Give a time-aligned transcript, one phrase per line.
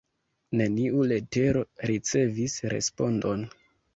[0.61, 3.45] Neniu letero ricevis respondon.